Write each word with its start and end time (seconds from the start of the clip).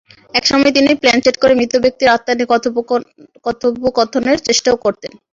একসময় 0.33 0.73
তিনি 0.77 0.89
প্লানচেট 1.01 1.35
করে 1.41 1.53
মৃত 1.55 1.73
ব্যক্তির 1.83 2.13
আত্মা 2.15 2.31
এনে 2.33 2.45
কথোপকথনের 3.45 4.37
চেষ্টাও 4.47 4.77
করতেন। 4.85 5.11